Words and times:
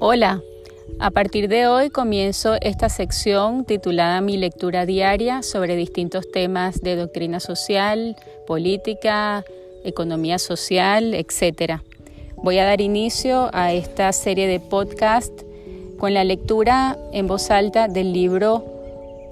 Hola, 0.00 0.44
a 1.00 1.10
partir 1.10 1.48
de 1.48 1.66
hoy 1.66 1.90
comienzo 1.90 2.54
esta 2.60 2.88
sección 2.88 3.64
titulada 3.64 4.20
Mi 4.20 4.36
lectura 4.36 4.86
diaria 4.86 5.42
sobre 5.42 5.74
distintos 5.74 6.30
temas 6.30 6.80
de 6.82 6.94
doctrina 6.94 7.40
social, 7.40 8.14
política, 8.46 9.44
economía 9.82 10.38
social, 10.38 11.14
etc. 11.14 11.80
Voy 12.36 12.58
a 12.58 12.64
dar 12.64 12.80
inicio 12.80 13.50
a 13.52 13.72
esta 13.72 14.12
serie 14.12 14.46
de 14.46 14.60
podcast 14.60 15.32
con 15.98 16.14
la 16.14 16.22
lectura 16.22 16.96
en 17.12 17.26
voz 17.26 17.50
alta 17.50 17.88
del 17.88 18.12
libro 18.12 18.64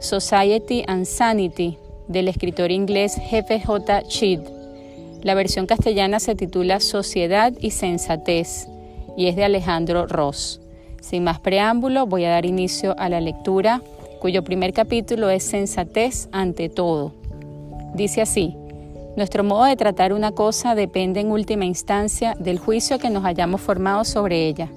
Society 0.00 0.82
and 0.88 1.04
Sanity 1.04 1.78
del 2.08 2.26
escritor 2.26 2.72
inglés 2.72 3.14
Jefe 3.14 3.60
J. 3.60 4.02
Chid. 4.08 4.40
La 5.22 5.34
versión 5.34 5.66
castellana 5.66 6.18
se 6.18 6.34
titula 6.34 6.80
Sociedad 6.80 7.52
y 7.60 7.70
Sensatez 7.70 8.66
y 9.16 9.28
es 9.28 9.36
de 9.36 9.44
Alejandro 9.44 10.06
Ross. 10.06 10.60
Sin 11.00 11.24
más 11.24 11.40
preámbulo, 11.40 12.06
voy 12.06 12.24
a 12.24 12.30
dar 12.30 12.46
inicio 12.46 12.94
a 12.98 13.08
la 13.08 13.20
lectura, 13.20 13.82
cuyo 14.20 14.44
primer 14.44 14.72
capítulo 14.72 15.30
es 15.30 15.44
Sensatez 15.44 16.28
ante 16.32 16.68
todo. 16.68 17.12
Dice 17.94 18.22
así, 18.22 18.56
nuestro 19.16 19.44
modo 19.44 19.64
de 19.64 19.76
tratar 19.76 20.12
una 20.12 20.32
cosa 20.32 20.74
depende 20.74 21.20
en 21.20 21.30
última 21.30 21.64
instancia 21.64 22.34
del 22.38 22.58
juicio 22.58 22.98
que 22.98 23.08
nos 23.08 23.24
hayamos 23.24 23.60
formado 23.60 24.04
sobre 24.04 24.46
ella. 24.46 24.68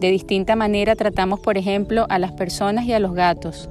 De 0.00 0.10
distinta 0.10 0.56
manera 0.56 0.96
tratamos, 0.96 1.40
por 1.40 1.56
ejemplo, 1.56 2.06
a 2.10 2.18
las 2.18 2.32
personas 2.32 2.84
y 2.86 2.92
a 2.92 2.98
los 2.98 3.14
gatos, 3.14 3.70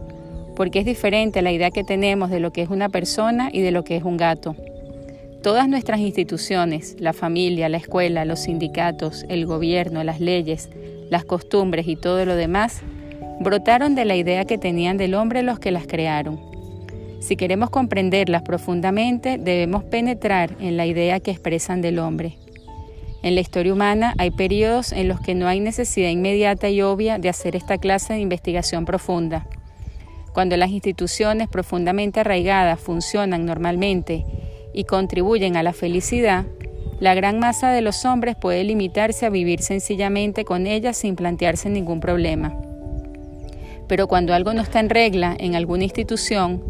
porque 0.56 0.80
es 0.80 0.86
diferente 0.86 1.42
la 1.42 1.52
idea 1.52 1.72
que 1.72 1.84
tenemos 1.84 2.30
de 2.30 2.40
lo 2.40 2.52
que 2.52 2.62
es 2.62 2.70
una 2.70 2.90
persona 2.90 3.50
y 3.52 3.62
de 3.62 3.72
lo 3.72 3.84
que 3.84 3.98
es 3.98 4.04
un 4.04 4.18
gato. 4.18 4.56
Todas 5.44 5.68
nuestras 5.68 6.00
instituciones, 6.00 6.98
la 7.00 7.14
familia, 7.14 7.68
la 7.68 7.78
escuela, 7.78 8.26
los 8.26 8.42
sindicatos, 8.42 9.26
el 9.28 9.48
gobierno, 9.48 10.04
las 10.04 10.20
leyes, 10.20 10.70
las 11.10 11.26
costumbres 11.26 11.88
y 11.88 11.96
todo 11.96 12.24
lo 12.26 12.36
demás, 12.36 12.84
brotaron 13.40 13.96
de 13.96 14.06
la 14.06 14.16
idea 14.16 14.46
que 14.46 14.60
tenían 14.60 14.98
del 14.98 15.16
hombre 15.16 15.42
los 15.42 15.58
que 15.58 15.72
las 15.72 15.88
crearon. 15.88 16.40
Si 17.22 17.38
queremos 17.38 17.72
comprenderlas 17.72 18.44
profundamente, 18.44 19.40
debemos 19.40 19.84
penetrar 19.84 20.56
en 20.60 20.78
la 20.78 20.86
idea 20.86 21.20
que 21.20 21.32
expresan 21.32 21.82
del 21.82 21.98
hombre. 21.98 22.38
En 23.24 23.34
la 23.34 23.42
historia 23.42 23.74
humana 23.74 24.14
hay 24.20 24.30
periodos 24.30 24.92
en 24.92 25.08
los 25.08 25.20
que 25.22 25.34
no 25.34 25.48
hay 25.48 25.60
necesidad 25.60 26.10
inmediata 26.10 26.70
y 26.70 26.84
obvia 26.84 27.18
de 27.18 27.30
hacer 27.30 27.56
esta 27.56 27.80
clase 27.80 28.14
de 28.14 28.20
investigación 28.20 28.86
profunda. 28.86 29.48
Cuando 30.34 30.56
las 30.56 30.70
instituciones 30.70 31.48
profundamente 31.50 32.20
arraigadas 32.20 32.80
funcionan 32.80 33.48
normalmente 33.48 34.24
y 34.74 34.86
contribuyen 34.86 35.58
a 35.58 35.64
la 35.64 35.74
felicidad, 35.74 36.46
la 37.00 37.16
gran 37.16 37.40
masa 37.40 37.72
de 37.72 37.82
los 37.82 38.06
hombres 38.06 38.36
puede 38.36 38.64
limitarse 38.64 39.26
a 39.26 39.32
vivir 39.32 39.62
sencillamente 39.62 40.46
con 40.46 40.68
ellas 40.68 40.98
sin 40.98 41.16
plantearse 41.16 41.70
ningún 41.70 42.00
problema. 42.00 42.56
Pero 43.88 44.08
cuando 44.08 44.34
algo 44.34 44.54
no 44.54 44.62
está 44.62 44.80
en 44.80 44.90
regla 44.90 45.36
en 45.38 45.56
alguna 45.56 45.84
institución, 45.84 46.64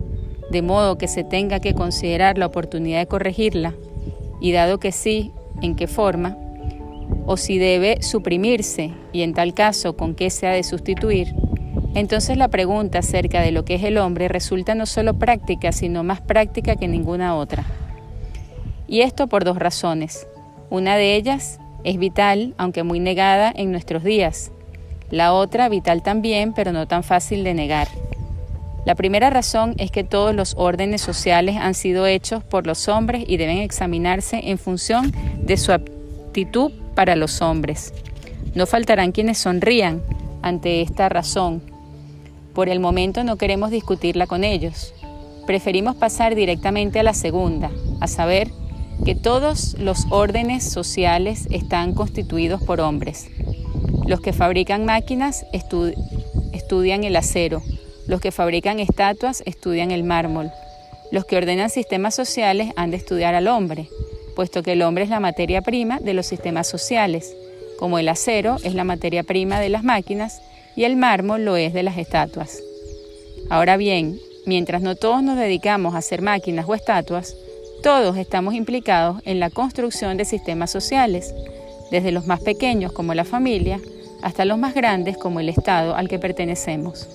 de 0.49 0.61
modo 0.61 0.97
que 0.97 1.07
se 1.07 1.23
tenga 1.23 1.59
que 1.59 1.73
considerar 1.73 2.37
la 2.37 2.45
oportunidad 2.45 2.99
de 2.99 3.07
corregirla, 3.07 3.73
y 4.39 4.53
dado 4.53 4.79
que 4.79 4.91
sí, 4.91 5.31
en 5.61 5.75
qué 5.75 5.87
forma, 5.87 6.37
o 7.25 7.37
si 7.37 7.57
debe 7.57 8.01
suprimirse 8.01 8.91
y 9.11 9.21
en 9.21 9.33
tal 9.33 9.53
caso 9.53 9.97
con 9.97 10.15
qué 10.15 10.29
se 10.29 10.47
ha 10.47 10.51
de 10.51 10.63
sustituir, 10.63 11.35
entonces 11.93 12.37
la 12.37 12.47
pregunta 12.47 12.99
acerca 12.99 13.41
de 13.41 13.51
lo 13.51 13.65
que 13.65 13.75
es 13.75 13.83
el 13.83 13.97
hombre 13.97 14.29
resulta 14.29 14.75
no 14.75 14.85
solo 14.85 15.13
práctica, 15.13 15.73
sino 15.73 16.03
más 16.03 16.21
práctica 16.21 16.77
que 16.77 16.87
ninguna 16.87 17.35
otra. 17.35 17.65
Y 18.91 19.03
esto 19.03 19.27
por 19.27 19.45
dos 19.45 19.57
razones. 19.57 20.27
Una 20.69 20.97
de 20.97 21.15
ellas 21.15 21.61
es 21.85 21.97
vital, 21.97 22.53
aunque 22.57 22.83
muy 22.83 22.99
negada 22.99 23.49
en 23.55 23.71
nuestros 23.71 24.03
días. 24.03 24.51
La 25.09 25.31
otra 25.31 25.69
vital 25.69 26.03
también, 26.03 26.51
pero 26.51 26.73
no 26.73 26.85
tan 26.89 27.01
fácil 27.01 27.45
de 27.45 27.53
negar. 27.53 27.87
La 28.85 28.95
primera 28.95 29.29
razón 29.29 29.75
es 29.77 29.91
que 29.91 30.03
todos 30.03 30.35
los 30.35 30.55
órdenes 30.57 30.99
sociales 30.99 31.55
han 31.55 31.73
sido 31.73 32.05
hechos 32.05 32.43
por 32.43 32.67
los 32.67 32.89
hombres 32.89 33.23
y 33.25 33.37
deben 33.37 33.59
examinarse 33.59 34.41
en 34.49 34.57
función 34.57 35.13
de 35.37 35.55
su 35.55 35.71
aptitud 35.71 36.73
para 36.93 37.15
los 37.15 37.41
hombres. 37.41 37.93
No 38.55 38.65
faltarán 38.65 39.13
quienes 39.13 39.37
sonrían 39.37 40.01
ante 40.41 40.81
esta 40.81 41.07
razón. 41.07 41.61
Por 42.53 42.67
el 42.67 42.81
momento 42.81 43.23
no 43.23 43.37
queremos 43.37 43.71
discutirla 43.71 44.27
con 44.27 44.43
ellos. 44.43 44.93
Preferimos 45.47 45.95
pasar 45.95 46.35
directamente 46.35 46.99
a 46.99 47.03
la 47.03 47.13
segunda, 47.13 47.71
a 48.01 48.07
saber, 48.07 48.51
que 49.05 49.15
todos 49.15 49.75
los 49.79 50.05
órdenes 50.09 50.63
sociales 50.63 51.47
están 51.49 51.93
constituidos 51.93 52.61
por 52.61 52.81
hombres. 52.81 53.27
Los 54.05 54.21
que 54.21 54.33
fabrican 54.33 54.85
máquinas 54.85 55.45
estudian 55.53 57.03
el 57.03 57.15
acero, 57.15 57.63
los 58.07 58.21
que 58.21 58.31
fabrican 58.31 58.79
estatuas 58.79 59.41
estudian 59.45 59.91
el 59.91 60.03
mármol, 60.03 60.51
los 61.11 61.25
que 61.25 61.37
ordenan 61.37 61.69
sistemas 61.69 62.15
sociales 62.15 62.71
han 62.75 62.91
de 62.91 62.97
estudiar 62.97 63.35
al 63.35 63.47
hombre, 63.47 63.89
puesto 64.35 64.63
que 64.63 64.73
el 64.73 64.81
hombre 64.81 65.03
es 65.03 65.09
la 65.09 65.19
materia 65.19 65.61
prima 65.61 65.99
de 65.99 66.13
los 66.13 66.25
sistemas 66.25 66.67
sociales, 66.67 67.35
como 67.79 67.99
el 67.99 68.07
acero 68.09 68.57
es 68.63 68.75
la 68.75 68.83
materia 68.83 69.23
prima 69.23 69.59
de 69.59 69.69
las 69.69 69.83
máquinas 69.83 70.41
y 70.75 70.83
el 70.83 70.95
mármol 70.95 71.43
lo 71.43 71.57
es 71.57 71.73
de 71.73 71.83
las 71.83 71.97
estatuas. 71.97 72.61
Ahora 73.49 73.75
bien, 73.77 74.19
mientras 74.45 74.81
no 74.81 74.95
todos 74.95 75.23
nos 75.23 75.37
dedicamos 75.37 75.95
a 75.95 75.99
hacer 75.99 76.21
máquinas 76.21 76.65
o 76.67 76.75
estatuas, 76.75 77.35
todos 77.81 78.15
estamos 78.17 78.53
implicados 78.53 79.21
en 79.25 79.39
la 79.39 79.49
construcción 79.49 80.15
de 80.17 80.25
sistemas 80.25 80.69
sociales, 80.69 81.33
desde 81.89 82.11
los 82.11 82.27
más 82.27 82.39
pequeños 82.39 82.91
como 82.91 83.13
la 83.13 83.25
familia 83.25 83.79
hasta 84.21 84.45
los 84.45 84.59
más 84.59 84.75
grandes 84.75 85.17
como 85.17 85.39
el 85.39 85.49
Estado 85.49 85.95
al 85.95 86.07
que 86.07 86.19
pertenecemos. 86.19 87.07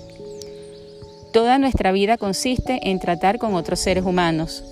Toda 1.33 1.59
nuestra 1.59 1.93
vida 1.93 2.17
consiste 2.17 2.81
en 2.91 2.99
tratar 2.99 3.39
con 3.39 3.55
otros 3.55 3.79
seres 3.79 4.05
humanos. 4.05 4.65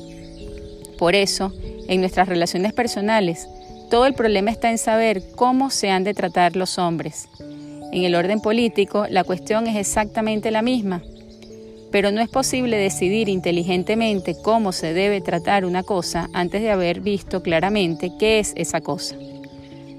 Por 0.99 1.15
eso, 1.15 1.53
en 1.87 2.00
nuestras 2.00 2.28
relaciones 2.28 2.72
personales, 2.72 3.47
todo 3.88 4.06
el 4.06 4.15
problema 4.15 4.50
está 4.50 4.71
en 4.71 4.78
saber 4.78 5.22
cómo 5.37 5.71
se 5.71 5.91
han 5.91 6.03
de 6.03 6.15
tratar 6.15 6.56
los 6.56 6.78
hombres. 6.78 7.28
En 7.93 8.03
el 8.03 8.16
orden 8.16 8.41
político, 8.41 9.06
la 9.09 9.22
cuestión 9.22 9.69
es 9.69 9.77
exactamente 9.77 10.50
la 10.50 10.62
misma 10.62 11.03
pero 11.94 12.10
no 12.10 12.21
es 12.21 12.28
posible 12.28 12.77
decidir 12.77 13.28
inteligentemente 13.28 14.34
cómo 14.34 14.72
se 14.72 14.93
debe 14.93 15.21
tratar 15.21 15.65
una 15.65 15.84
cosa 15.84 16.28
antes 16.32 16.60
de 16.60 16.72
haber 16.72 16.99
visto 16.99 17.41
claramente 17.41 18.10
qué 18.19 18.41
es 18.41 18.53
esa 18.56 18.81
cosa. 18.81 19.15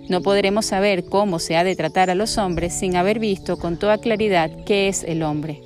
No 0.10 0.22
podremos 0.22 0.66
saber 0.66 1.06
cómo 1.06 1.40
se 1.40 1.56
ha 1.56 1.64
de 1.64 1.78
tratar 1.78 2.10
a 2.10 2.16
los 2.16 2.38
hombres 2.38 2.74
sin 2.74 2.98
haber 2.98 3.20
visto 3.20 3.58
con 3.58 3.80
toda 3.80 3.98
claridad 3.98 4.52
qué 4.66 4.90
es 4.90 5.06
el 5.06 5.24
hombre. 5.24 5.62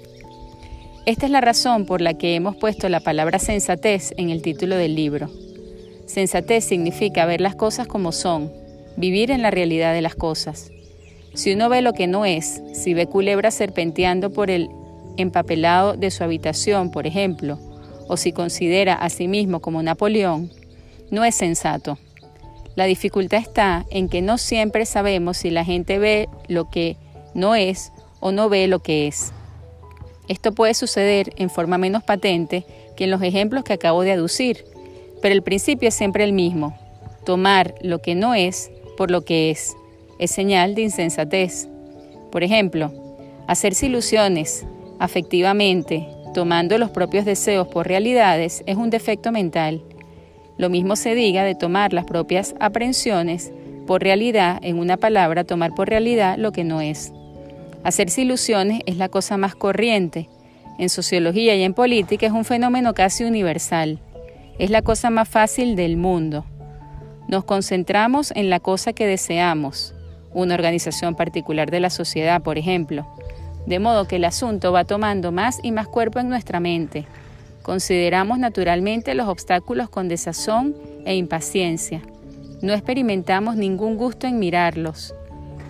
Esta 1.07 1.25
es 1.25 1.31
la 1.31 1.41
razón 1.41 1.87
por 1.87 1.99
la 1.99 2.13
que 2.13 2.35
hemos 2.35 2.55
puesto 2.55 2.89
la 2.89 2.99
palabra 2.99 3.39
sensatez 3.39 4.13
en 4.15 4.29
el 4.29 4.43
título 4.43 4.75
del 4.75 4.93
libro. 4.93 5.31
Sensatez 6.05 6.63
significa 6.63 7.25
ver 7.25 7.41
las 7.41 7.55
cosas 7.55 7.87
como 7.87 8.11
son, 8.11 8.53
vivir 8.97 9.31
en 9.31 9.41
la 9.41 9.49
realidad 9.49 9.95
de 9.95 10.03
las 10.03 10.13
cosas. 10.13 10.71
Si 11.33 11.53
uno 11.53 11.69
ve 11.69 11.81
lo 11.81 11.93
que 11.93 12.05
no 12.05 12.23
es, 12.23 12.61
si 12.73 12.93
ve 12.93 13.07
culebras 13.07 13.55
serpenteando 13.55 14.29
por 14.29 14.51
el 14.51 14.69
empapelado 15.17 15.93
de 15.93 16.11
su 16.11 16.23
habitación, 16.23 16.91
por 16.91 17.07
ejemplo, 17.07 17.59
o 18.07 18.17
si 18.17 18.31
considera 18.31 18.93
a 18.93 19.09
sí 19.09 19.27
mismo 19.27 19.59
como 19.59 19.83
Napoleón, 19.83 20.51
no 21.11 21.23
es 21.25 21.35
sensato. 21.35 21.97
La 22.75 22.85
dificultad 22.85 23.39
está 23.39 23.85
en 23.91 24.09
que 24.09 24.21
no 24.21 24.37
siempre 24.37 24.85
sabemos 24.85 25.37
si 25.37 25.49
la 25.49 25.65
gente 25.65 25.99
ve 25.99 26.29
lo 26.47 26.69
que 26.69 26.97
no 27.33 27.55
es 27.55 27.91
o 28.19 28.31
no 28.31 28.49
ve 28.49 28.67
lo 28.67 28.79
que 28.79 29.07
es. 29.07 29.31
Esto 30.27 30.53
puede 30.53 30.73
suceder 30.73 31.33
en 31.37 31.49
forma 31.49 31.77
menos 31.77 32.03
patente 32.03 32.65
que 32.95 33.05
en 33.05 33.11
los 33.11 33.21
ejemplos 33.21 33.63
que 33.63 33.73
acabo 33.73 34.03
de 34.03 34.11
aducir, 34.11 34.63
pero 35.21 35.33
el 35.33 35.41
principio 35.41 35.89
es 35.89 35.95
siempre 35.95 36.23
el 36.23 36.33
mismo. 36.33 36.77
Tomar 37.25 37.75
lo 37.81 37.99
que 37.99 38.15
no 38.15 38.33
es 38.33 38.71
por 38.95 39.11
lo 39.11 39.25
que 39.25 39.51
es 39.51 39.75
es 40.19 40.31
señal 40.31 40.75
de 40.75 40.83
insensatez. 40.83 41.67
Por 42.31 42.43
ejemplo, 42.43 42.91
hacerse 43.47 43.87
ilusiones 43.87 44.65
afectivamente, 44.99 46.07
tomando 46.33 46.77
los 46.77 46.91
propios 46.91 47.25
deseos 47.25 47.67
por 47.67 47.87
realidades, 47.87 48.63
es 48.65 48.75
un 48.75 48.89
defecto 48.89 49.31
mental. 49.31 49.81
Lo 50.57 50.69
mismo 50.69 50.95
se 50.95 51.15
diga 51.15 51.43
de 51.43 51.55
tomar 51.55 51.93
las 51.93 52.05
propias 52.05 52.53
aprensiones 52.59 53.51
por 53.87 54.03
realidad, 54.03 54.59
en 54.61 54.77
una 54.77 54.97
palabra, 54.97 55.45
tomar 55.45 55.73
por 55.73 55.89
realidad 55.89 56.37
lo 56.37 56.51
que 56.51 56.63
no 56.63 56.81
es. 56.81 57.11
Hacerse 57.83 58.21
ilusiones 58.21 58.81
es 58.85 58.97
la 58.97 59.09
cosa 59.09 59.37
más 59.37 59.55
corriente. 59.55 60.29
En 60.77 60.89
sociología 60.89 61.55
y 61.55 61.63
en 61.63 61.73
política 61.73 62.27
es 62.27 62.31
un 62.31 62.45
fenómeno 62.45 62.93
casi 62.93 63.23
universal. 63.23 63.99
Es 64.59 64.69
la 64.69 64.81
cosa 64.81 65.09
más 65.09 65.27
fácil 65.27 65.75
del 65.75 65.97
mundo. 65.97 66.45
Nos 67.27 67.45
concentramos 67.45 68.31
en 68.35 68.49
la 68.49 68.59
cosa 68.59 68.93
que 68.93 69.07
deseamos, 69.07 69.95
una 70.33 70.55
organización 70.55 71.15
particular 71.15 71.71
de 71.71 71.79
la 71.79 71.89
sociedad, 71.89 72.41
por 72.43 72.57
ejemplo, 72.57 73.07
de 73.65 73.79
modo 73.79 74.05
que 74.05 74.17
el 74.17 74.25
asunto 74.25 74.71
va 74.71 74.85
tomando 74.85 75.31
más 75.31 75.59
y 75.63 75.71
más 75.71 75.87
cuerpo 75.87 76.19
en 76.19 76.29
nuestra 76.29 76.59
mente. 76.59 77.05
Consideramos 77.61 78.39
naturalmente 78.39 79.13
los 79.13 79.27
obstáculos 79.27 79.89
con 79.89 80.07
desazón 80.07 80.75
e 81.05 81.15
impaciencia. 81.15 82.01
No 82.61 82.73
experimentamos 82.73 83.55
ningún 83.55 83.95
gusto 83.95 84.27
en 84.27 84.39
mirarlos. 84.39 85.13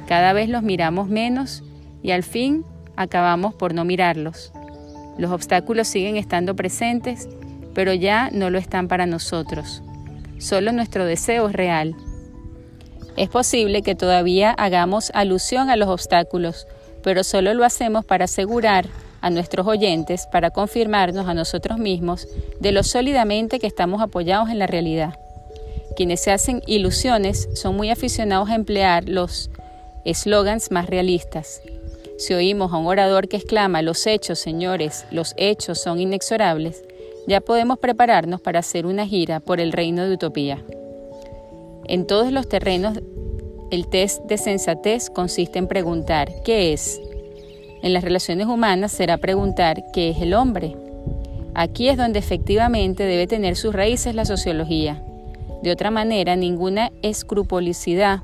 Cada 0.07 0.33
vez 0.33 0.49
los 0.49 0.63
miramos 0.63 1.07
menos 1.07 1.63
y 2.01 2.11
al 2.11 2.23
fin 2.23 2.65
acabamos 2.95 3.53
por 3.53 3.73
no 3.73 3.85
mirarlos. 3.85 4.51
Los 5.17 5.31
obstáculos 5.31 5.87
siguen 5.87 6.15
estando 6.15 6.55
presentes, 6.55 7.27
pero 7.73 7.93
ya 7.93 8.29
no 8.31 8.49
lo 8.49 8.57
están 8.57 8.87
para 8.87 9.05
nosotros. 9.05 9.83
Solo 10.37 10.71
nuestro 10.71 11.05
deseo 11.05 11.49
es 11.49 11.53
real. 11.53 11.95
Es 13.17 13.27
posible 13.27 13.81
que 13.81 13.95
todavía 13.95 14.51
hagamos 14.51 15.11
alusión 15.13 15.69
a 15.69 15.75
los 15.75 15.89
obstáculos, 15.89 16.67
pero 17.03 17.23
solo 17.23 17.53
lo 17.53 17.63
hacemos 17.63 18.05
para 18.05 18.25
asegurar 18.25 18.87
a 19.21 19.29
nuestros 19.29 19.67
oyentes, 19.67 20.27
para 20.31 20.51
confirmarnos 20.51 21.27
a 21.27 21.33
nosotros 21.33 21.77
mismos 21.77 22.27
de 22.59 22.71
lo 22.71 22.83
sólidamente 22.83 23.59
que 23.59 23.67
estamos 23.67 24.01
apoyados 24.01 24.49
en 24.49 24.59
la 24.59 24.67
realidad. 24.67 25.19
Quienes 25.95 26.21
se 26.21 26.31
hacen 26.31 26.61
ilusiones 26.65 27.49
son 27.53 27.75
muy 27.75 27.89
aficionados 27.89 28.49
a 28.49 28.55
emplear 28.55 29.09
los 29.09 29.49
eslogans 30.05 30.71
más 30.71 30.87
realistas. 30.87 31.61
Si 32.17 32.33
oímos 32.33 32.71
a 32.73 32.77
un 32.77 32.87
orador 32.87 33.27
que 33.27 33.37
exclama, 33.37 33.81
los 33.81 34.05
hechos, 34.07 34.39
señores, 34.39 35.05
los 35.11 35.33
hechos 35.37 35.81
son 35.81 35.99
inexorables, 35.99 36.83
ya 37.27 37.41
podemos 37.41 37.79
prepararnos 37.79 38.41
para 38.41 38.59
hacer 38.59 38.85
una 38.85 39.05
gira 39.05 39.39
por 39.39 39.59
el 39.59 39.71
reino 39.71 40.05
de 40.05 40.13
utopía. 40.13 40.63
En 41.85 42.07
todos 42.07 42.31
los 42.31 42.47
terrenos, 42.47 42.99
el 43.71 43.87
test 43.87 44.23
de 44.25 44.37
sensatez 44.37 45.09
consiste 45.09 45.59
en 45.59 45.67
preguntar, 45.67 46.31
¿qué 46.43 46.73
es? 46.73 46.99
En 47.81 47.93
las 47.93 48.03
relaciones 48.03 48.47
humanas 48.47 48.91
será 48.91 49.17
preguntar, 49.17 49.83
¿qué 49.93 50.09
es 50.09 50.21
el 50.21 50.33
hombre? 50.33 50.75
Aquí 51.53 51.89
es 51.89 51.97
donde 51.97 52.19
efectivamente 52.19 53.03
debe 53.03 53.27
tener 53.27 53.55
sus 53.55 53.73
raíces 53.73 54.15
la 54.15 54.25
sociología. 54.25 55.03
De 55.63 55.71
otra 55.71 55.91
manera, 55.91 56.35
ninguna 56.35 56.91
escrupulosidad 57.01 58.21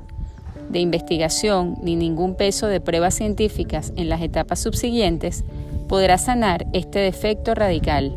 de 0.68 0.80
investigación 0.80 1.76
ni 1.82 1.96
ningún 1.96 2.34
peso 2.34 2.66
de 2.66 2.80
pruebas 2.80 3.14
científicas 3.14 3.92
en 3.96 4.08
las 4.08 4.22
etapas 4.22 4.58
subsiguientes 4.60 5.44
podrá 5.88 6.18
sanar 6.18 6.66
este 6.72 6.98
defecto 6.98 7.54
radical. 7.54 8.16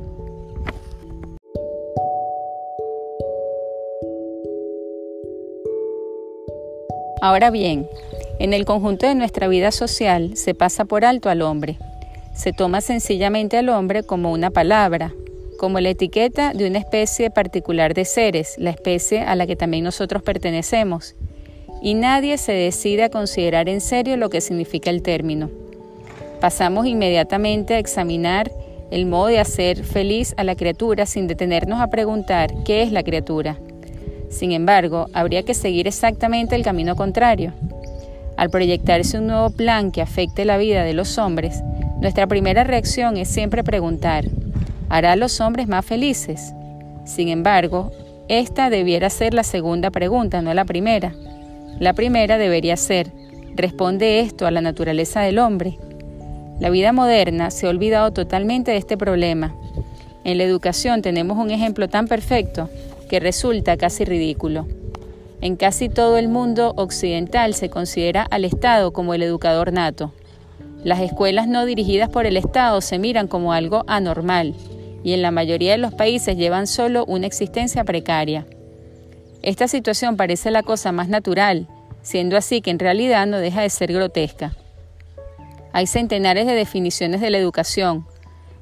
Ahora 7.22 7.52
bien, 7.52 7.86
en 8.40 8.54
el 8.54 8.64
conjunto 8.64 9.06
de 9.06 9.16
nuestra 9.16 9.50
vida 9.50 9.72
social 9.72 10.38
se 10.38 10.54
pasa 10.54 10.86
por 10.86 11.04
alto 11.04 11.30
al 11.30 11.42
hombre. 11.42 11.78
Se 12.34 12.54
toma 12.54 12.80
sencillamente 12.80 13.58
al 13.58 13.68
hombre 13.68 14.04
como 14.04 14.32
una 14.32 14.52
palabra, 14.52 15.14
como 15.58 15.82
la 15.82 15.90
etiqueta 15.90 16.54
de 16.54 16.66
una 16.66 16.80
especie 16.80 17.30
particular 17.30 17.94
de 17.94 18.06
seres, 18.06 18.56
la 18.58 18.70
especie 18.70 19.20
a 19.20 19.36
la 19.36 19.46
que 19.46 19.58
también 19.58 19.84
nosotros 19.84 20.24
pertenecemos, 20.24 21.16
y 21.82 21.94
nadie 21.94 22.38
se 22.38 22.54
decide 22.54 23.04
a 23.04 23.10
considerar 23.10 23.68
en 23.68 23.82
serio 23.82 24.16
lo 24.16 24.30
que 24.30 24.40
significa 24.40 24.90
el 24.90 25.02
término. 25.02 25.50
Pasamos 26.40 26.86
inmediatamente 26.88 27.74
a 27.74 27.80
examinar 27.80 28.50
el 28.92 29.06
modo 29.06 29.28
de 29.28 29.40
hacer 29.40 29.84
feliz 29.84 30.34
a 30.38 30.46
la 30.46 30.56
criatura 30.56 31.06
sin 31.06 31.28
detenernos 31.28 31.82
a 31.82 31.88
preguntar 31.88 32.64
qué 32.64 32.82
es 32.82 32.94
la 32.94 33.04
criatura. 33.04 33.60
Sin 34.30 34.52
embargo, 34.52 35.08
habría 35.14 35.44
que 35.44 35.54
seguir 35.54 35.88
exactamente 35.88 36.56
el 36.56 36.64
camino 36.64 36.96
contrario. 36.96 37.54
Al 38.38 38.50
proyectarse 38.50 39.18
un 39.18 39.28
nuevo 39.28 39.50
plan 39.50 39.92
que 39.92 40.02
afecte 40.02 40.46
la 40.46 40.58
vida 40.58 40.84
de 40.84 40.94
los 40.94 41.18
hombres, 41.18 41.62
nuestra 42.00 42.28
primera 42.28 42.64
reacción 42.64 43.18
es 43.18 43.28
siempre 43.28 43.64
preguntar, 43.64 44.26
¿hará 44.88 45.14
a 45.14 45.16
los 45.18 45.42
hombres 45.42 45.68
más 45.68 45.86
felices? 45.86 46.54
Sin 47.06 47.28
embargo, 47.28 47.92
esta 48.30 48.70
debiera 48.70 49.10
ser 49.10 49.34
la 49.34 49.44
segunda 49.44 49.90
pregunta, 49.90 50.42
no 50.42 50.54
la 50.54 50.64
primera. 50.64 51.14
La 51.80 51.94
primera 51.94 52.38
debería 52.38 52.78
ser, 52.78 53.12
¿responde 53.56 54.20
esto 54.20 54.46
a 54.46 54.52
la 54.52 54.62
naturaleza 54.62 55.22
del 55.22 55.40
hombre? 55.40 55.78
La 56.60 56.70
vida 56.70 56.94
moderna 56.94 57.52
se 57.52 57.66
ha 57.66 57.70
olvidado 57.70 58.12
totalmente 58.12 58.72
de 58.72 58.78
este 58.78 58.98
problema. 58.98 59.56
En 60.24 60.38
la 60.38 60.44
educación 60.44 61.02
tenemos 61.02 61.38
un 61.38 61.52
ejemplo 61.52 61.88
tan 61.88 62.08
perfecto 62.08 62.70
que 63.10 63.20
resulta 63.20 63.76
casi 63.76 64.06
ridículo. 64.06 64.68
En 65.42 65.58
casi 65.58 65.90
todo 65.90 66.18
el 66.18 66.30
mundo 66.30 66.74
occidental 66.78 67.54
se 67.54 67.70
considera 67.70 68.24
al 68.24 68.46
Estado 68.46 68.94
como 68.94 69.14
el 69.14 69.24
educador 69.24 69.74
nato. 69.74 70.14
Las 70.84 71.02
escuelas 71.02 71.48
no 71.48 71.66
dirigidas 71.66 72.10
por 72.10 72.26
el 72.26 72.38
Estado 72.38 72.80
se 72.80 73.00
miran 73.00 73.28
como 73.28 73.52
algo 73.52 73.84
anormal 73.88 74.56
y 75.04 75.14
en 75.14 75.22
la 75.22 75.32
mayoría 75.32 75.74
de 75.74 75.78
los 75.78 75.94
países 75.94 76.38
llevan 76.38 76.68
solo 76.68 77.06
una 77.06 77.28
existencia 77.28 77.84
precaria. 77.84 78.46
Esta 79.42 79.68
situación 79.68 80.18
parece 80.18 80.52
la 80.52 80.64
cosa 80.64 80.92
más 80.92 81.08
natural, 81.10 81.68
siendo 82.02 82.38
así 82.38 82.62
que 82.62 82.72
en 82.72 82.80
realidad 82.80 83.26
no 83.28 83.40
deja 83.40 83.62
de 83.62 83.70
ser 83.70 83.94
grotesca. 83.94 84.54
Hay 85.72 85.88
centenares 85.88 86.46
de 86.46 86.54
definiciones 86.54 87.22
de 87.22 87.30
la 87.30 87.38
educación, 87.38 88.06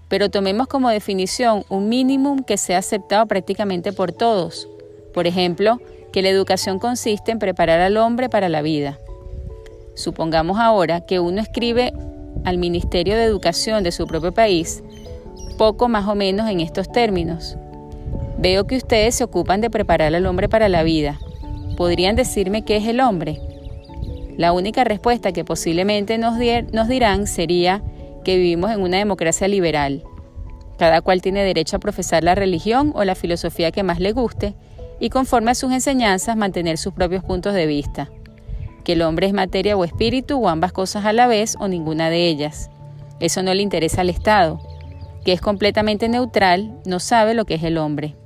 pero 0.09 0.30
tomemos 0.30 0.68
como 0.68 0.89
definición 0.89 1.63
un 1.69 1.89
mínimo 1.89 2.38
que 2.45 2.57
sea 2.57 2.80
aceptado 2.80 3.25
prácticamente 3.25 3.92
por 3.92 4.12
todos. 4.12 4.68
Por 5.13 5.27
ejemplo, 5.27 5.80
que 6.12 6.21
la 6.21 6.30
educación 6.30 6.80
consiste 6.80 7.31
en 7.31 7.39
preparar 7.39 7.80
al 7.81 7.98
hombre 7.98 8.30
para 8.30 8.50
la 8.50 8.62
vida. 8.62 8.98
Supongamos 9.95 10.59
ahora 10.59 11.01
que 11.01 11.19
uno 11.19 11.42
escribe 11.42 11.94
al 12.45 12.57
Ministerio 12.57 13.15
de 13.15 13.24
Educación 13.24 13.83
de 13.83 13.92
su 13.92 14.07
propio 14.07 14.31
país 14.31 14.83
poco 15.57 15.89
más 15.89 16.07
o 16.07 16.15
menos 16.15 16.50
en 16.50 16.62
estos 16.62 16.92
términos. 16.92 17.57
Veo 18.38 18.68
que 18.68 18.77
ustedes 18.77 19.15
se 19.15 19.24
ocupan 19.24 19.59
de 19.59 19.69
preparar 19.69 20.13
al 20.13 20.25
hombre 20.27 20.48
para 20.48 20.69
la 20.69 20.83
vida. 20.83 21.19
¿Podrían 21.75 22.15
decirme 22.15 22.63
qué 22.63 22.77
es 22.77 22.88
el 22.88 23.00
hombre? 23.01 23.42
La 24.38 24.54
única 24.54 24.83
respuesta 24.83 25.31
que 25.31 25.44
posiblemente 25.44 26.19
nos, 26.19 26.36
nos 26.71 26.88
dirán 26.88 27.25
sería 27.25 27.83
que 28.28 28.36
vivimos 28.36 28.72
en 28.72 28.82
una 28.82 28.98
democracia 28.98 29.48
liberal. 29.48 30.04
Cada 30.78 31.00
cual 31.00 31.22
tiene 31.22 31.46
derecho 31.46 31.78
a 31.78 31.80
profesar 31.80 32.26
la 32.26 32.36
religión 32.36 32.92
o 32.94 33.06
la 33.06 33.16
filosofía 33.16 33.72
que 33.72 33.84
más 33.84 34.02
le 34.02 34.12
guste 34.12 34.54
y 35.00 35.10
conforme 35.10 35.52
a 35.52 35.56
sus 35.56 35.72
enseñanzas 35.72 36.36
mantener 36.36 36.78
sus 36.78 36.92
propios 36.92 37.24
puntos 37.24 37.54
de 37.54 37.66
vista. 37.66 38.10
Que 38.84 38.94
el 38.94 39.02
hombre 39.02 39.28
es 39.28 39.34
materia 39.34 39.78
o 39.78 39.86
espíritu 39.86 40.44
o 40.44 40.50
ambas 40.50 40.74
cosas 40.74 41.06
a 41.06 41.14
la 41.14 41.28
vez 41.28 41.56
o 41.62 41.70
ninguna 41.70 42.10
de 42.10 42.28
ellas. 42.28 42.70
Eso 43.22 43.44
no 43.44 43.54
le 43.54 43.64
interesa 43.64 44.02
al 44.02 44.10
Estado, 44.10 44.60
que 45.24 45.32
es 45.32 45.40
completamente 45.40 46.10
neutral, 46.10 46.78
no 46.86 47.00
sabe 47.00 47.34
lo 47.34 47.46
que 47.46 47.54
es 47.54 47.64
el 47.64 47.78
hombre. 47.78 48.18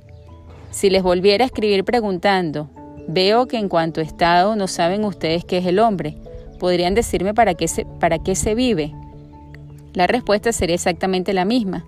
Si 0.72 0.90
les 0.90 1.04
volviera 1.04 1.44
a 1.44 1.46
escribir 1.46 1.84
preguntando, 1.84 2.70
veo 3.06 3.46
que 3.46 3.58
en 3.58 3.68
cuanto 3.68 4.00
a 4.00 4.04
Estado 4.04 4.56
no 4.56 4.66
saben 4.66 5.04
ustedes 5.04 5.44
qué 5.44 5.58
es 5.58 5.66
el 5.66 5.78
hombre, 5.78 6.16
¿podrían 6.58 6.94
decirme 6.96 7.34
para 7.34 7.54
qué 7.54 7.68
se, 7.68 7.84
para 8.00 8.18
qué 8.18 8.34
se 8.34 8.56
vive? 8.56 8.92
La 9.94 10.06
respuesta 10.06 10.52
sería 10.52 10.74
exactamente 10.74 11.32
la 11.32 11.44
misma, 11.44 11.84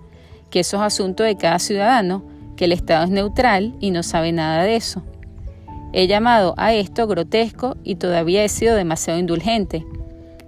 que 0.49 0.59
eso 0.59 0.77
es 0.77 0.83
asunto 0.83 1.23
de 1.23 1.37
cada 1.37 1.59
ciudadano, 1.59 2.23
que 2.55 2.65
el 2.65 2.71
Estado 2.71 3.05
es 3.05 3.09
neutral 3.09 3.75
y 3.79 3.91
no 3.91 4.03
sabe 4.03 4.31
nada 4.31 4.63
de 4.63 4.75
eso. 4.75 5.03
He 5.93 6.07
llamado 6.07 6.53
a 6.57 6.73
esto 6.73 7.07
grotesco 7.07 7.77
y 7.83 7.95
todavía 7.95 8.43
he 8.43 8.49
sido 8.49 8.75
demasiado 8.75 9.19
indulgente. 9.19 9.85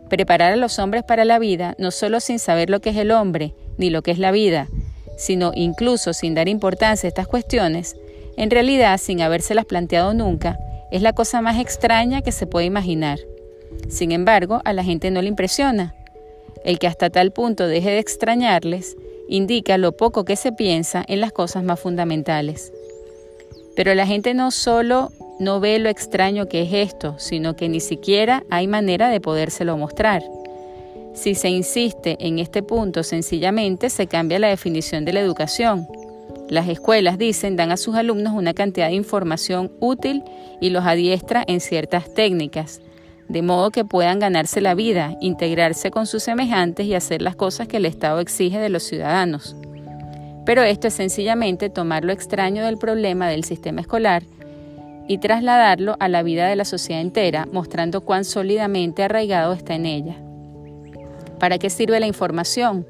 Preparar 0.10 0.54
a 0.54 0.58
los 0.58 0.80
hombres 0.80 1.04
para 1.04 1.26
la 1.26 1.40
vida 1.40 1.76
no 1.78 1.92
solo 1.92 2.20
sin 2.20 2.40
saber 2.40 2.70
lo 2.70 2.80
que 2.80 2.92
es 2.92 2.98
el 2.98 3.12
hombre 3.12 3.54
ni 3.78 3.90
lo 3.90 4.02
que 4.02 4.12
es 4.12 4.20
la 4.20 4.32
vida, 4.32 4.68
sino 5.18 5.52
incluso 5.56 6.14
sin 6.14 6.36
dar 6.36 6.48
importancia 6.48 7.08
a 7.08 7.10
estas 7.10 7.28
cuestiones, 7.28 7.96
en 8.38 8.52
realidad, 8.52 9.00
sin 9.00 9.22
habérselas 9.22 9.66
planteado 9.66 10.14
nunca, 10.14 10.60
es 10.92 11.02
la 11.02 11.14
cosa 11.14 11.42
más 11.42 11.60
extraña 11.60 12.22
que 12.22 12.32
se 12.32 12.46
puede 12.46 12.68
imaginar. 12.68 13.20
Sin 13.90 14.12
embargo, 14.12 14.62
a 14.64 14.74
la 14.74 14.84
gente 14.84 15.12
no 15.12 15.22
le 15.22 15.28
impresiona. 15.28 15.96
El 16.64 16.80
que 16.80 16.88
hasta 16.88 17.10
tal 17.10 17.32
punto 17.32 17.68
deje 17.68 17.92
de 17.92 18.00
extrañarles 18.00 18.96
indica 19.28 19.78
lo 19.78 19.92
poco 19.92 20.26
que 20.26 20.36
se 20.36 20.52
piensa 20.52 21.04
en 21.08 21.22
las 21.22 21.32
cosas 21.32 21.64
más 21.64 21.80
fundamentales. 21.80 22.72
Pero 23.76 23.94
la 23.94 24.08
gente 24.08 24.34
no 24.34 24.52
solo 24.52 25.12
no 25.40 25.60
ve 25.60 25.78
lo 25.80 25.90
extraño 25.90 26.48
que 26.48 26.64
es 26.64 26.74
esto, 26.74 27.16
sino 27.20 27.56
que 27.56 27.70
ni 27.70 27.80
siquiera 27.80 28.44
hay 28.50 28.68
manera 28.68 29.10
de 29.10 29.22
podérselo 29.22 29.78
mostrar. 29.78 30.24
Si 31.14 31.36
se 31.36 31.50
insiste 31.50 32.18
en 32.20 32.40
este 32.40 32.64
punto, 32.64 33.04
sencillamente 33.04 33.90
se 33.90 34.08
cambia 34.08 34.40
la 34.40 34.50
definición 34.50 35.06
de 35.06 35.14
la 35.14 35.20
educación. 35.20 35.88
Las 36.50 36.70
escuelas, 36.70 37.18
dicen, 37.18 37.56
dan 37.56 37.72
a 37.72 37.78
sus 37.78 37.96
alumnos 37.96 38.34
una 38.34 38.54
cantidad 38.54 38.88
de 38.88 38.96
información 38.96 39.72
útil 39.80 40.24
y 40.62 40.70
los 40.70 40.86
adiestra 40.86 41.44
en 41.48 41.60
ciertas 41.60 42.14
técnicas, 42.14 42.82
de 43.30 43.42
modo 43.42 43.72
que 43.72 43.86
puedan 43.86 44.20
ganarse 44.20 44.62
la 44.62 44.76
vida, 44.76 45.16
integrarse 45.22 45.92
con 45.92 46.06
sus 46.08 46.24
semejantes 46.24 46.86
y 46.86 46.94
hacer 46.94 47.22
las 47.22 47.36
cosas 47.36 47.68
que 47.68 47.78
el 47.78 47.86
Estado 47.86 48.20
exige 48.20 48.60
de 48.60 48.70
los 48.70 48.84
ciudadanos. 48.84 49.56
Pero 50.46 50.64
esto 50.64 50.88
es 50.88 50.94
sencillamente 50.94 51.70
tomar 51.70 52.06
lo 52.06 52.14
extraño 52.14 52.64
del 52.64 52.78
problema 52.78 53.28
del 53.28 53.44
sistema 53.44 53.82
escolar 53.82 54.24
y 55.08 55.18
trasladarlo 55.18 55.96
a 56.00 56.08
la 56.08 56.24
vida 56.24 56.48
de 56.48 56.56
la 56.56 56.66
sociedad 56.66 57.02
entera, 57.02 57.48
mostrando 57.52 58.02
cuán 58.02 58.24
sólidamente 58.24 59.04
arraigado 59.04 59.54
está 59.54 59.76
en 59.76 59.86
ella. 59.86 60.16
¿Para 61.40 61.58
qué 61.58 61.70
sirve 61.70 62.00
la 62.00 62.08
información? 62.08 62.86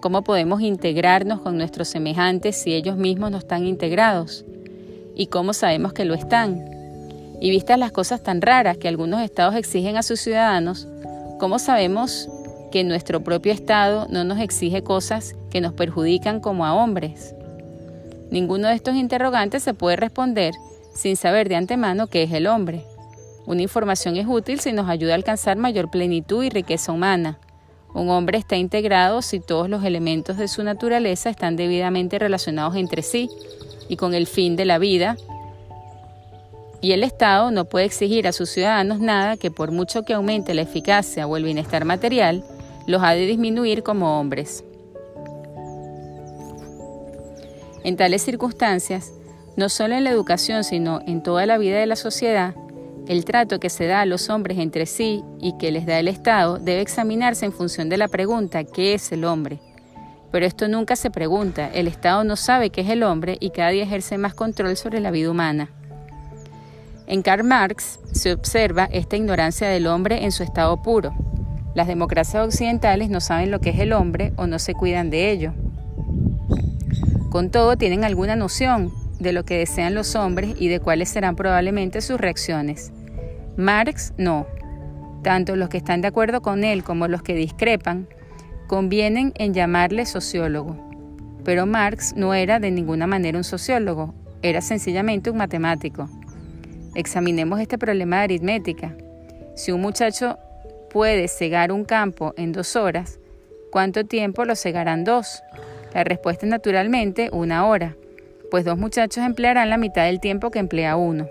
¿Cómo 0.00 0.22
podemos 0.22 0.62
integrarnos 0.62 1.40
con 1.40 1.58
nuestros 1.58 1.88
semejantes 1.88 2.56
si 2.56 2.72
ellos 2.72 2.96
mismos 2.96 3.30
no 3.30 3.38
están 3.38 3.66
integrados? 3.66 4.44
¿Y 5.14 5.26
cómo 5.26 5.52
sabemos 5.52 5.92
que 5.92 6.04
lo 6.04 6.14
están? 6.14 6.69
Y 7.40 7.50
vistas 7.50 7.78
las 7.78 7.90
cosas 7.90 8.22
tan 8.22 8.42
raras 8.42 8.76
que 8.76 8.88
algunos 8.88 9.22
estados 9.22 9.54
exigen 9.54 9.96
a 9.96 10.02
sus 10.02 10.20
ciudadanos, 10.20 10.86
¿cómo 11.38 11.58
sabemos 11.58 12.28
que 12.70 12.84
nuestro 12.84 13.24
propio 13.24 13.52
estado 13.52 14.06
no 14.10 14.24
nos 14.24 14.38
exige 14.38 14.82
cosas 14.82 15.34
que 15.50 15.60
nos 15.60 15.72
perjudican 15.72 16.40
como 16.40 16.66
a 16.66 16.74
hombres? 16.74 17.34
Ninguno 18.30 18.68
de 18.68 18.74
estos 18.74 18.94
interrogantes 18.94 19.62
se 19.62 19.74
puede 19.74 19.96
responder 19.96 20.54
sin 20.94 21.16
saber 21.16 21.48
de 21.48 21.56
antemano 21.56 22.06
qué 22.06 22.24
es 22.24 22.32
el 22.32 22.46
hombre. 22.46 22.84
Una 23.46 23.62
información 23.62 24.16
es 24.16 24.26
útil 24.28 24.60
si 24.60 24.72
nos 24.72 24.88
ayuda 24.88 25.12
a 25.12 25.16
alcanzar 25.16 25.56
mayor 25.56 25.90
plenitud 25.90 26.44
y 26.44 26.50
riqueza 26.50 26.92
humana. 26.92 27.38
Un 27.94 28.08
hombre 28.10 28.38
está 28.38 28.56
integrado 28.56 29.22
si 29.22 29.40
todos 29.40 29.68
los 29.68 29.82
elementos 29.82 30.36
de 30.36 30.46
su 30.46 30.62
naturaleza 30.62 31.30
están 31.30 31.56
debidamente 31.56 32.18
relacionados 32.18 32.76
entre 32.76 33.02
sí 33.02 33.28
y 33.88 33.96
con 33.96 34.14
el 34.14 34.26
fin 34.26 34.54
de 34.54 34.64
la 34.64 34.78
vida. 34.78 35.16
Y 36.80 36.92
el 36.92 37.02
Estado 37.02 37.50
no 37.50 37.66
puede 37.66 37.84
exigir 37.84 38.26
a 38.26 38.32
sus 38.32 38.50
ciudadanos 38.50 39.00
nada 39.00 39.36
que 39.36 39.50
por 39.50 39.70
mucho 39.70 40.02
que 40.02 40.14
aumente 40.14 40.54
la 40.54 40.62
eficacia 40.62 41.26
o 41.26 41.36
el 41.36 41.44
bienestar 41.44 41.84
material, 41.84 42.44
los 42.86 43.02
ha 43.02 43.10
de 43.10 43.26
disminuir 43.26 43.82
como 43.82 44.18
hombres. 44.18 44.64
En 47.84 47.96
tales 47.96 48.22
circunstancias, 48.22 49.12
no 49.56 49.68
solo 49.68 49.94
en 49.94 50.04
la 50.04 50.10
educación, 50.10 50.64
sino 50.64 51.00
en 51.06 51.22
toda 51.22 51.46
la 51.46 51.58
vida 51.58 51.78
de 51.78 51.86
la 51.86 51.96
sociedad, 51.96 52.54
el 53.08 53.24
trato 53.24 53.58
que 53.58 53.70
se 53.70 53.86
da 53.86 54.02
a 54.02 54.06
los 54.06 54.30
hombres 54.30 54.58
entre 54.58 54.86
sí 54.86 55.24
y 55.40 55.56
que 55.58 55.72
les 55.72 55.86
da 55.86 55.98
el 55.98 56.08
Estado 56.08 56.58
debe 56.58 56.80
examinarse 56.80 57.44
en 57.44 57.52
función 57.52 57.88
de 57.88 57.96
la 57.96 58.08
pregunta 58.08 58.64
¿qué 58.64 58.94
es 58.94 59.10
el 59.12 59.24
hombre? 59.24 59.58
Pero 60.30 60.46
esto 60.46 60.68
nunca 60.68 60.94
se 60.94 61.10
pregunta, 61.10 61.68
el 61.74 61.88
Estado 61.88 62.22
no 62.22 62.36
sabe 62.36 62.70
qué 62.70 62.82
es 62.82 62.88
el 62.88 63.02
hombre 63.02 63.36
y 63.40 63.50
cada 63.50 63.70
día 63.70 63.82
ejerce 63.82 64.16
más 64.16 64.34
control 64.34 64.76
sobre 64.76 65.00
la 65.00 65.10
vida 65.10 65.30
humana. 65.30 65.70
En 67.10 67.22
Karl 67.22 67.42
Marx 67.42 67.98
se 68.12 68.32
observa 68.32 68.88
esta 68.92 69.16
ignorancia 69.16 69.68
del 69.68 69.88
hombre 69.88 70.22
en 70.22 70.30
su 70.30 70.44
estado 70.44 70.80
puro. 70.80 71.12
Las 71.74 71.88
democracias 71.88 72.46
occidentales 72.46 73.10
no 73.10 73.20
saben 73.20 73.50
lo 73.50 73.58
que 73.58 73.70
es 73.70 73.80
el 73.80 73.92
hombre 73.92 74.32
o 74.36 74.46
no 74.46 74.60
se 74.60 74.74
cuidan 74.74 75.10
de 75.10 75.32
ello. 75.32 75.52
Con 77.28 77.50
todo, 77.50 77.76
tienen 77.76 78.04
alguna 78.04 78.36
noción 78.36 78.92
de 79.18 79.32
lo 79.32 79.44
que 79.44 79.58
desean 79.58 79.92
los 79.96 80.14
hombres 80.14 80.54
y 80.56 80.68
de 80.68 80.78
cuáles 80.78 81.08
serán 81.08 81.34
probablemente 81.34 82.00
sus 82.00 82.20
reacciones. 82.20 82.92
Marx 83.56 84.12
no. 84.16 84.46
Tanto 85.24 85.56
los 85.56 85.68
que 85.68 85.78
están 85.78 86.02
de 86.02 86.08
acuerdo 86.08 86.42
con 86.42 86.62
él 86.62 86.84
como 86.84 87.08
los 87.08 87.22
que 87.22 87.34
discrepan 87.34 88.06
convienen 88.68 89.32
en 89.34 89.52
llamarle 89.52 90.06
sociólogo. 90.06 90.76
Pero 91.44 91.66
Marx 91.66 92.14
no 92.14 92.34
era 92.34 92.60
de 92.60 92.70
ninguna 92.70 93.08
manera 93.08 93.36
un 93.36 93.42
sociólogo, 93.42 94.14
era 94.42 94.60
sencillamente 94.60 95.28
un 95.28 95.38
matemático. 95.38 96.08
Examinemos 96.94 97.60
este 97.60 97.78
problema 97.78 98.18
de 98.18 98.22
aritmética. 98.24 98.96
Si 99.54 99.70
un 99.70 99.80
muchacho 99.80 100.38
puede 100.90 101.28
cegar 101.28 101.70
un 101.70 101.84
campo 101.84 102.34
en 102.36 102.52
dos 102.52 102.74
horas, 102.74 103.20
¿cuánto 103.70 104.04
tiempo 104.04 104.44
lo 104.44 104.56
cegarán 104.56 105.04
dos? 105.04 105.42
La 105.94 106.02
respuesta 106.02 106.46
es 106.46 106.50
naturalmente 106.50 107.30
una 107.32 107.66
hora, 107.66 107.96
pues 108.50 108.64
dos 108.64 108.76
muchachos 108.76 109.24
emplearán 109.24 109.70
la 109.70 109.76
mitad 109.76 110.04
del 110.04 110.20
tiempo 110.20 110.50
que 110.50 110.58
emplea 110.58 110.96
uno. 110.96 111.28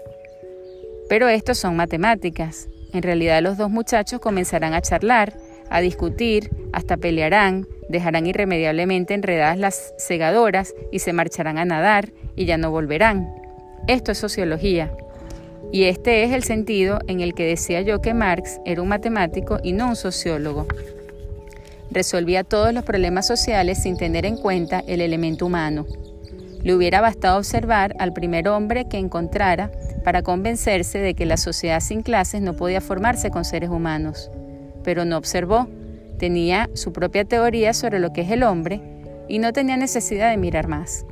Pero 1.09 1.27
estos 1.27 1.57
son 1.57 1.75
matemáticas. 1.75 2.69
En 2.93 3.03
realidad 3.03 3.41
los 3.41 3.57
dos 3.57 3.69
muchachos 3.69 4.19
comenzarán 4.19 4.73
a 4.73 4.81
charlar, 4.81 5.33
a 5.69 5.81
discutir, 5.81 6.49
hasta 6.71 6.97
pelearán, 6.97 7.67
dejarán 7.89 8.27
irremediablemente 8.27 9.13
enredadas 9.13 9.57
las 9.57 9.93
segadoras 9.97 10.73
y 10.91 10.99
se 10.99 11.11
marcharán 11.13 11.57
a 11.57 11.65
nadar 11.65 12.11
y 12.35 12.45
ya 12.45 12.57
no 12.57 12.71
volverán. 12.71 13.35
Esto 13.87 14.11
es 14.11 14.17
sociología. 14.17 14.91
Y 15.71 15.83
este 15.83 16.23
es 16.23 16.31
el 16.31 16.43
sentido 16.43 16.99
en 17.07 17.21
el 17.21 17.33
que 17.35 17.45
decía 17.45 17.81
yo 17.81 18.01
que 18.01 18.13
Marx 18.13 18.59
era 18.65 18.81
un 18.81 18.87
matemático 18.87 19.59
y 19.61 19.73
no 19.73 19.89
un 19.89 19.95
sociólogo. 19.95 20.65
Resolvía 21.91 22.43
todos 22.43 22.73
los 22.73 22.83
problemas 22.83 23.27
sociales 23.27 23.81
sin 23.81 23.97
tener 23.97 24.25
en 24.25 24.37
cuenta 24.37 24.83
el 24.87 25.01
elemento 25.01 25.45
humano. 25.45 25.85
Le 26.63 26.75
hubiera 26.75 27.01
bastado 27.01 27.37
observar 27.37 27.95
al 27.99 28.13
primer 28.13 28.47
hombre 28.47 28.87
que 28.89 28.97
encontrara 28.97 29.71
para 30.03 30.23
convencerse 30.23 30.99
de 30.99 31.13
que 31.13 31.25
la 31.25 31.37
sociedad 31.37 31.79
sin 31.79 32.01
clases 32.01 32.41
no 32.41 32.53
podía 32.53 32.81
formarse 32.81 33.29
con 33.29 33.45
seres 33.45 33.69
humanos. 33.69 34.29
Pero 34.83 35.05
no 35.05 35.17
observó, 35.17 35.67
tenía 36.17 36.69
su 36.73 36.91
propia 36.93 37.25
teoría 37.25 37.73
sobre 37.73 37.99
lo 37.99 38.11
que 38.11 38.21
es 38.21 38.31
el 38.31 38.43
hombre 38.43 38.81
y 39.27 39.39
no 39.39 39.53
tenía 39.53 39.77
necesidad 39.77 40.31
de 40.31 40.37
mirar 40.37 40.67
más. 40.67 41.05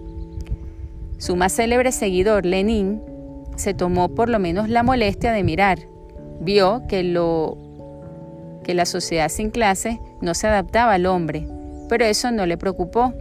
Su 1.17 1.35
más 1.35 1.53
célebre 1.53 1.91
seguidor, 1.91 2.45
Lenin, 2.45 3.01
se 3.57 3.73
tomó 3.73 4.15
por 4.15 4.29
lo 4.29 4.39
menos 4.39 4.69
la 4.69 4.83
molestia 4.83 5.33
de 5.33 5.43
mirar. 5.43 5.79
Vio 6.39 6.83
que, 6.87 7.03
lo, 7.03 7.57
que 8.63 8.73
la 8.73 8.85
sociedad 8.85 9.29
sin 9.29 9.49
clases 9.49 9.97
no 10.21 10.33
se 10.33 10.47
adaptaba 10.47 10.93
al 10.93 11.05
hombre, 11.07 11.47
pero 11.89 12.05
eso 12.05 12.31
no 12.31 12.45
le 12.45 12.57
preocupó. 12.57 13.13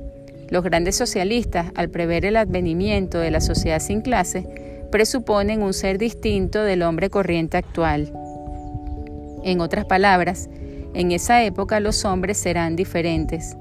Los 0.48 0.62
grandes 0.62 0.94
socialistas, 0.94 1.72
al 1.74 1.90
prever 1.90 2.24
el 2.24 2.36
advenimiento 2.36 3.18
de 3.18 3.32
la 3.32 3.40
sociedad 3.40 3.80
sin 3.80 4.00
clases, 4.02 4.46
presuponen 4.92 5.62
un 5.62 5.72
ser 5.72 5.98
distinto 5.98 6.62
del 6.62 6.82
hombre 6.82 7.10
corriente 7.10 7.56
actual. 7.56 8.12
En 9.42 9.60
otras 9.60 9.86
palabras, 9.86 10.48
en 10.94 11.12
esa 11.12 11.42
época 11.42 11.80
los 11.80 12.04
hombres 12.04 12.38
serán 12.38 12.76
diferentes. 12.76 13.56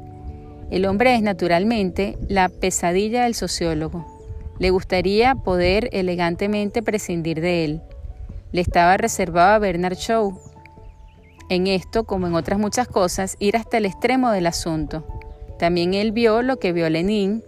El 0.70 0.86
hombre 0.86 1.16
es 1.16 1.22
naturalmente 1.22 2.18
la 2.28 2.50
pesadilla 2.50 3.24
del 3.24 3.36
sociólogo. 3.36 4.15
Le 4.60 4.70
gustaría 4.70 5.36
poder 5.36 5.90
elegantemente 5.92 6.82
prescindir 6.82 7.42
de 7.42 7.66
él. 7.66 7.82
Le 8.52 8.62
estaba 8.62 8.98
reservado 8.98 9.54
a 9.54 9.60
Bernard 9.60 9.98
Shaw. 9.98 10.40
En 11.50 11.68
esto, 11.68 12.06
como 12.06 12.28
en 12.28 12.36
otras 12.36 12.60
muchas 12.60 12.88
cosas, 12.88 13.36
ir 13.40 13.58
hasta 13.58 13.78
el 13.78 13.86
extremo 13.86 14.32
del 14.32 14.48
asunto. 14.48 15.06
También 15.60 15.94
él 15.94 16.12
vio 16.12 16.42
lo 16.42 16.58
que 16.58 16.74
vio 16.74 16.90
Lenin 16.90 17.44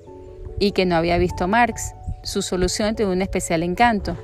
y 0.60 0.72
que 0.72 0.86
no 0.86 0.96
había 0.96 1.18
visto 1.18 1.48
Marx, 1.48 1.94
su 2.24 2.42
solución 2.42 2.96
tiene 2.96 3.12
un 3.12 3.22
especial 3.22 3.64
encanto. 3.64 4.18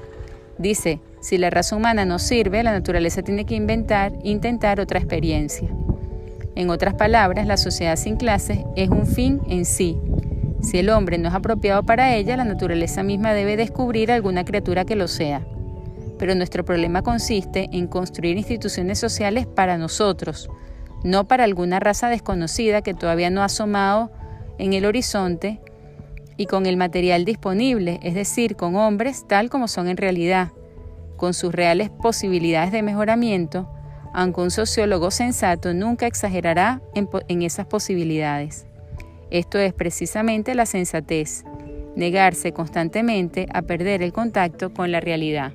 Dice, 0.58 1.00
si 1.22 1.38
la 1.38 1.50
raza 1.50 1.75
humana 1.75 2.06
no 2.06 2.20
sirve, 2.20 2.63
la 2.63 2.74
naturaleza 2.74 3.22
tiene 3.22 3.46
que 3.46 3.56
inventar, 3.56 4.12
intentar 4.24 4.80
otra 4.80 5.00
experiencia. 5.00 5.70
En 6.56 6.70
otras 6.70 6.94
palabras, 6.96 7.48
la 7.48 7.58
sociedad 7.58 7.96
sin 7.96 8.18
clases 8.18 8.60
es 8.75 8.90
un 8.90 9.08
fin 9.08 9.42
en 9.48 9.66
sí. 9.66 9.98
Si 10.63 10.79
el 10.79 10.89
hombre 10.89 11.17
no 11.17 11.27
es 11.27 11.36
apropiado 11.36 11.84
para 11.84 12.15
ella, 12.15 12.38
la 12.38 12.46
naturaleza 12.46 13.03
misma 13.03 13.34
debe 13.34 13.58
descubrir 13.58 14.12
alguna 14.12 14.46
criatura 14.46 14.86
que 14.86 14.96
lo 14.96 15.10
sea. 15.10 15.46
Pero 16.17 16.36
nuestro 16.36 16.63
problema 16.63 17.01
consiste 17.01 17.70
en 17.74 17.88
construir 17.88 18.38
instituciones 18.38 18.98
sociales 18.98 19.46
para 19.46 19.77
nosotros, 19.77 20.50
no 21.03 21.27
para 21.27 21.43
alguna 21.43 21.82
raza 21.82 22.08
desconocida 22.08 22.82
que 22.82 22.93
todavía 22.93 23.29
no 23.29 23.41
ha 23.41 23.46
asomado 23.46 24.10
en 24.58 24.72
el 24.72 24.86
horizonte 24.86 25.60
y 26.38 26.46
con 26.46 26.65
el 26.65 26.77
material 26.77 27.25
disponible, 27.25 28.00
es 28.01 28.15
decir, 28.15 28.55
con 28.55 28.77
hombres 28.77 29.27
tal 29.27 29.50
como 29.50 29.67
son 29.67 29.89
en 29.89 29.98
realidad, 29.98 30.53
con 31.17 31.34
sus 31.34 31.53
reales 31.53 31.89
posibilidades 31.89 32.72
de 32.72 32.84
mejoramiento, 32.84 33.70
aunque 34.13 34.39
un 34.39 34.51
sociólogo 34.51 35.12
sensato 35.12 35.74
nunca 35.74 36.08
exagerará 36.08 36.82
en, 36.96 37.41
esas 37.41 37.65
posibilidades. 37.65 38.65
Esto 39.34 39.58
es 39.58 39.74
precisamente 39.74 40.54
la 40.54 40.68
sensatez, 40.68 41.44
negarse 41.96 42.54
constantemente 42.54 43.48
a 43.52 43.63
perder 43.63 44.04
el 44.04 44.13
contacto 44.13 44.72
con 44.72 44.92
la 44.92 45.00
realidad. 45.00 45.54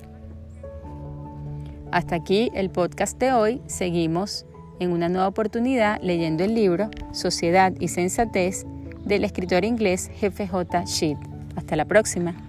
Hasta 1.89 2.17
aquí 2.17 2.51
el 2.53 2.69
podcast 2.71 3.17
de 3.19 3.31
hoy. 3.31 3.61
Seguimos 3.67 4.45
en 4.81 4.91
una 4.91 5.07
nueva 5.07 5.29
oportunidad 5.29 5.97
leyendo 6.01 6.43
el 6.43 6.55
libro 6.55 6.89
Sociedad 7.13 7.73
y 7.79 7.87
Sensatez 7.87 8.65
del 9.05 9.23
escritor 9.23 9.63
inglés 9.63 10.11
Jefe 10.13 10.45
J. 10.45 10.83
Sheet. 10.83 11.17
Hasta 11.55 11.77
la 11.77 11.85
próxima. 11.85 12.48